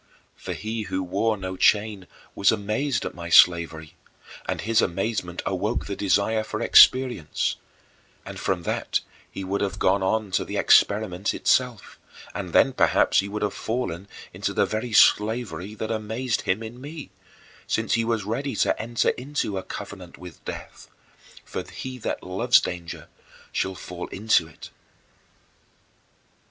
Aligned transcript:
For 0.35 0.53
he 0.53 0.81
who 0.89 1.03
wore 1.03 1.37
no 1.37 1.55
chain 1.55 2.07
was 2.33 2.51
amazed 2.51 3.05
at 3.05 3.13
my 3.13 3.29
slavery, 3.29 3.93
and 4.49 4.59
his 4.61 4.81
amazement 4.81 5.43
awoke 5.45 5.85
the 5.85 5.95
desire 5.95 6.43
for 6.43 6.59
experience, 6.59 7.57
and 8.25 8.39
from 8.39 8.63
that 8.63 9.01
he 9.29 9.43
would 9.43 9.61
have 9.61 9.77
gone 9.77 10.01
on 10.01 10.31
to 10.31 10.43
the 10.43 10.57
experiment 10.57 11.35
itself, 11.35 11.99
and 12.33 12.51
then 12.51 12.73
perhaps 12.73 13.19
he 13.19 13.29
would 13.29 13.43
have 13.43 13.53
fallen 13.53 14.07
into 14.33 14.55
the 14.55 14.65
very 14.65 14.91
slavery 14.91 15.75
that 15.75 15.91
amazed 15.91 16.41
him 16.41 16.63
in 16.63 16.81
me, 16.81 17.11
since 17.67 17.93
he 17.93 18.03
was 18.03 18.25
ready 18.25 18.55
to 18.55 18.81
enter 18.81 19.09
into 19.09 19.55
"a 19.55 19.61
covenant 19.61 20.17
with 20.17 20.43
death," 20.45 20.89
for 21.45 21.61
"he 21.69 21.99
that 21.99 22.23
loves 22.23 22.59
danger 22.59 23.07
shall 23.53 23.75
fall 23.75 24.07
into 24.07 24.47
it." 24.47 24.71